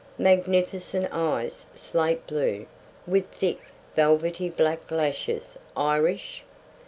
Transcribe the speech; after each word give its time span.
Magnificent 0.17 1.09
eyes 1.13 1.63
slate 1.75 2.25
blue, 2.25 2.65
with 3.05 3.27
thick, 3.29 3.59
velvety 3.95 4.49
black 4.49 4.89
lashes. 4.89 5.59
Irish. 5.77 6.43